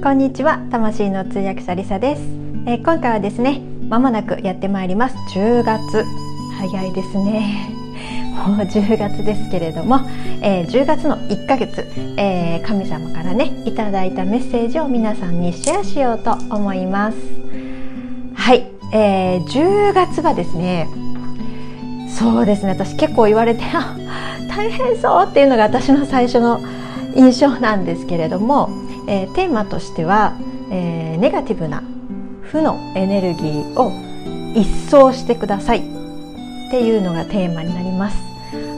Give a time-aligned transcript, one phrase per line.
[0.00, 2.22] こんにちは魂の通訳者リサです、
[2.66, 5.16] えー、今回はですねまもなくやってまいります。
[5.34, 6.04] 10月。
[6.56, 7.70] 早いですね。
[8.46, 10.00] もう10月ですけれども、
[10.40, 11.84] えー、10月の1ヶ月、
[12.16, 17.16] えー、神様からねいただいたメッセージを皆さんにシェアしようと思います。
[18.34, 20.86] はい、えー、10月はですね
[22.08, 22.70] そうですね。
[22.72, 23.64] 私結構言われて
[24.48, 26.60] 大変そうっていうのが私の最初の
[27.16, 28.70] 印象なんですけれども
[29.08, 30.34] えー、テーマとしては、
[30.70, 31.82] えー、ネガティブな
[32.42, 33.90] 負のエネルギーを
[34.54, 35.78] 一掃してください。
[35.78, 38.18] っていうのがテーマになります。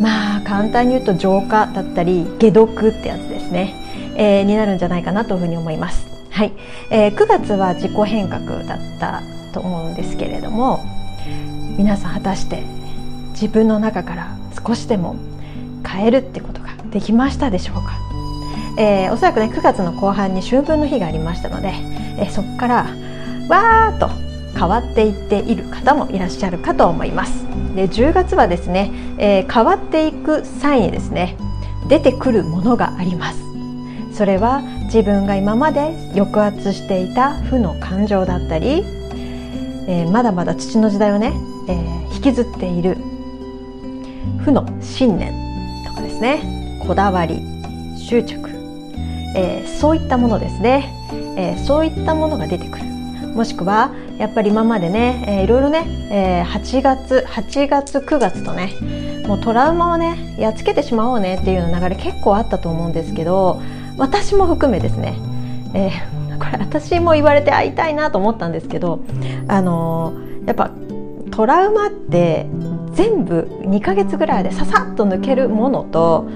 [0.00, 3.74] まあ簡単に言うと浄化だったり解毒ってやつですね、
[4.16, 6.06] えー、になるんじゃないかなというふうに思います。
[6.30, 6.52] はい、
[6.90, 10.80] えー、9月は自己変革だったと思うんですけれども
[11.78, 12.64] 皆さん果たして
[13.30, 15.14] 自分の中から少しでも
[15.86, 18.03] 変えるってことができましたでしょうか？
[18.76, 21.68] えー、おそらくね9月の後半に秋分の日がありましたので、
[22.18, 22.86] えー、そこから
[23.48, 24.08] わーっと
[24.58, 27.44] 変わっていっている方もいらっしゃるかと思います。
[27.74, 31.36] で10月はですね、えー、変わっていく際にですね
[31.88, 33.44] 出てくるものがあります。
[34.12, 38.84] それは自分が今まで抑圧していた負の感情だったり、
[39.88, 41.32] えー、まだまだ父の時代をね、
[41.68, 42.96] えー、引きずっている
[44.44, 45.32] 負の信念
[45.84, 47.40] とかですねこだわり
[47.98, 48.53] 執着
[49.34, 50.92] えー、そういったものですね、
[51.36, 52.84] えー、そういったものが出てくる。
[53.34, 63.60] もしくはやっぱり今までね、えー、いろいろね、えー、8月8月9月とねもうトラウマをねやっつけてしまおうねっていうような流れ結構あったと思うんですけど
[63.98, 65.18] 私も含めですね、
[65.74, 69.00] えー、これ私も言われて会いたいなと思ったんですけど
[69.48, 70.70] あのー、やっぱ
[71.32, 72.46] トラウマって
[72.92, 76.28] 全部2ヶ月ぐらいでささっと抜けるものと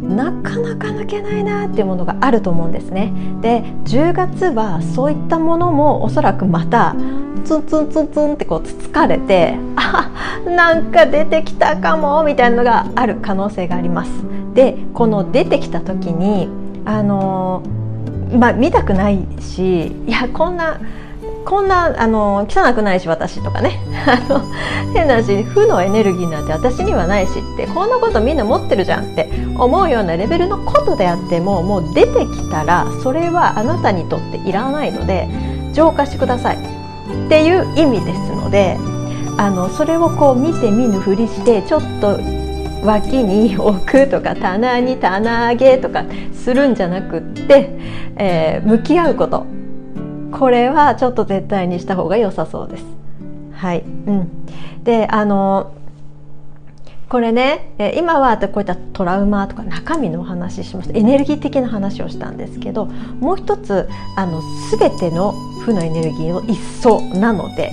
[0.00, 3.12] なかなか抜けないなっていうものがあると思うんですね。
[3.40, 6.94] で10月はそういったものもおそらくまた
[7.44, 10.10] ツンツンツンツンってこうつつかれてあ
[10.46, 14.10] なんか出てきたかもみたいなのがある可能性があります。
[14.54, 16.48] でこの出てきた時に
[16.84, 17.62] あの
[18.32, 20.80] まあ見たくないしいやこんな
[21.46, 23.80] こんなあの汚くないし私とかね。
[24.06, 24.40] あの
[24.92, 35.28] 変な話負のエネルギーなんて私にはないしってこんなことみんな持ってるじゃんって思うようなレベルのことであってももう出てきたらそれはあなたにとっていらないので
[35.72, 36.56] 浄化してください。
[36.56, 38.76] っていう意味ですので
[39.38, 42.18] あのそれをこう見て見ぬふりしてちょっと
[42.84, 47.70] 脇に置くとか棚に棚上げとかするんじゃなくって、
[48.16, 49.46] えー、向き合うこと
[50.32, 52.84] これはちょっと絶対にした方が良さそうです。
[53.52, 54.46] はい、うん、
[54.84, 55.72] であの
[57.08, 64.42] これね今はこういったトラウマとか中身のお話ししましたエネルギー的な話をしたんですけどもう一つあの
[64.76, 65.32] 全ての
[65.64, 67.70] 負のエネルギーの一層なので、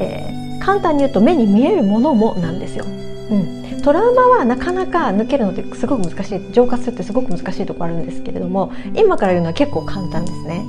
[0.00, 2.84] えー、簡単に言うと目に見えるものもなんですよ。
[2.86, 10.64] うんトラウマはなかなか抜けるのってすごく難しい浄化するってすごく難しいところあるんですけれども今から言うのは結構簡単ですね。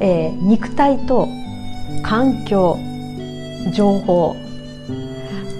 [0.00, 1.28] えー、肉体と
[2.02, 2.78] 環境
[3.72, 4.36] 情報。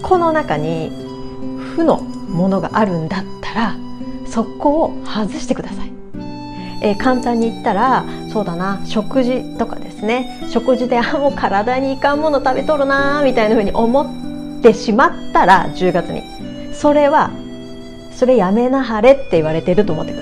[0.02, 0.90] この中に
[1.76, 3.76] 負のものがあるんだったら
[4.26, 5.92] そこを外してください、
[6.82, 10.40] えー、簡単に言ったらそうだな食事とかですね。
[10.50, 16.22] 食事であもう体にいかんもの食べとるなみたいなふうに思ってしまったら10月に。
[16.74, 17.30] それは
[18.12, 20.21] それやめなはれって言われてると思ってくだ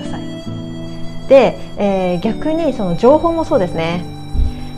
[1.31, 4.03] で、えー、逆にその情報もそうですね、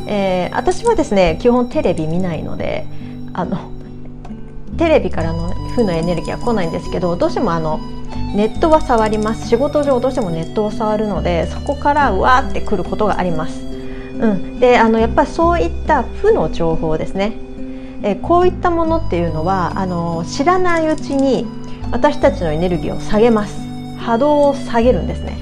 [0.06, 2.86] えー、私はですね基本テレビ見ないので
[3.34, 3.72] あの
[4.78, 7.80] テレビからの負のエネルギーは来ないんですけどどうしてもあの
[8.36, 9.48] ネットは触ります。
[9.48, 17.34] 仕事上どうしてもネットを触るのでそこからうわーってくることがあります、うん、であのやっぱりそういった負の情報ですね。
[18.04, 21.48] えこういったものっていうのはあの知らないうちに
[21.92, 23.60] 私たちのエネルギーを下げます。
[23.98, 25.38] 波動を下げるんですね、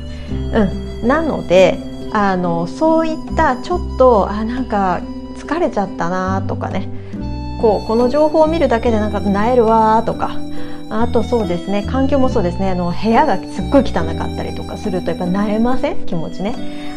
[0.53, 1.79] うん、なので
[2.13, 5.01] あのそういったちょっとあなんか
[5.35, 6.87] 疲れちゃったなとかね。
[7.61, 10.31] こうこの情報を見るだけでなんかなえるわとか。
[10.93, 12.71] あとそうですね環境もそうですね。
[12.71, 16.05] あの部屋がすっごい汚かったりとかするとやっぱなえません？
[16.05, 16.53] 気持ちね。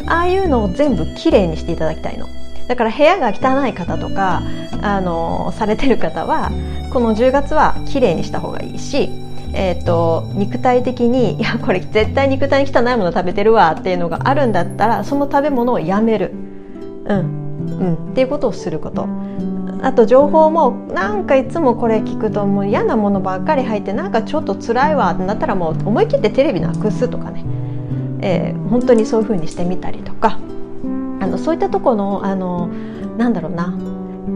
[0.06, 2.26] ああいうのを全部きれいにしていただきたいの。
[2.66, 4.42] だから部屋が汚い方とか
[4.82, 6.50] あのされてる方は
[6.92, 9.10] この10月はきれいにした方がいいし
[9.56, 16.32] えーと、肉体的に いやこれ絶対肉体に汚いもの食べてるわっていうのがあるんだったらその食べ物をやめる、
[17.06, 17.44] うん。
[17.64, 19.06] うん、っていうことをすること。
[19.82, 27.44] あと情報もなんかいつもこれ聞くともう嫌なものばっかり入ってなんかちょっと辛いわってなったらもう思い切ってテレビなくすとかね、
[28.22, 30.38] えー、本当にそういうふうにしてみたりとか。
[31.20, 32.68] あのそういったとこのあの
[33.16, 33.74] なんだろうな。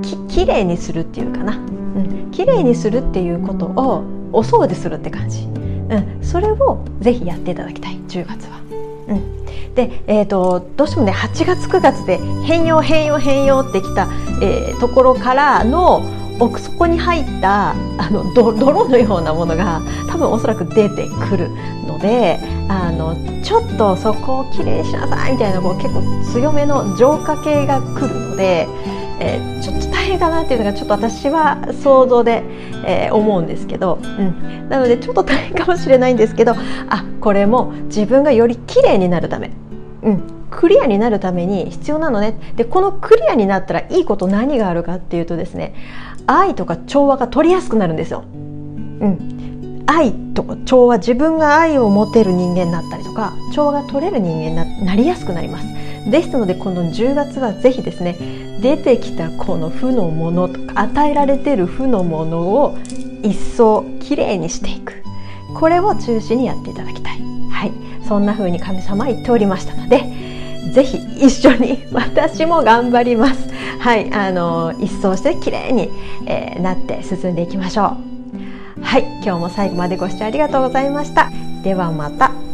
[0.02, 1.58] ききれいにするっていうかな、う
[2.00, 7.98] ん、きれいにするっていうことをお掃除するって感じ、うん、それをぜひやっていただきたい。
[8.08, 8.60] 10月は。
[9.08, 14.08] うん、で、えーと、どうしてもね8月9月で変容変容変容ってきた、
[14.42, 16.02] えー、ところからの
[16.40, 17.76] 奥底に入ったあ
[18.10, 21.50] の泥のようなものが多分おそらく出てくる
[21.86, 22.38] ので
[22.68, 26.02] あのちょっとそこをきれいにしなさいみたいなこう結構
[26.32, 28.68] 強めの浄化系が来るので、
[29.20, 32.42] えー、ちょっと大変かなっていうのがちょっと私は想像で、
[32.86, 36.54] えー、思うんですけど、うん、なのでちょっと大変かもしれないんですけど
[36.88, 39.50] あこれも自分がよりきれいになるため、
[40.02, 42.38] うん、クリアになるために必要なのね。
[42.56, 45.74] でこのクリアになったらいいこと何があるかっていうとですね
[46.26, 48.24] 愛とか調和が取りやすくなるんですよ。
[48.32, 55.66] うん、愛とか調和自分が愛を持てる人間になったりとか調和が取れる人間になりやすくなります。
[56.06, 58.16] ですのでこの10月はぜひですね
[58.60, 62.78] 出てきたこの負のものとか与えられてる負のものを
[63.22, 65.02] 一層きれいにしていく
[65.54, 67.18] これを中心にやっていただきたい。
[67.50, 67.72] はい、
[68.06, 70.04] そんな風に神様言っておりましたので
[70.72, 73.48] ぜひ一緒に私も頑張ります。
[73.80, 75.88] はい、あの一掃して綺麗に、
[76.26, 77.96] えー、なって進んでいきましょ
[78.78, 78.82] う。
[78.82, 81.30] はい、今日も最後までご視聴ありがとうございました。
[81.62, 82.47] ではまた。